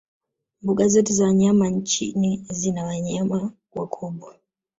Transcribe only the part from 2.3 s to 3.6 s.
zina wanayama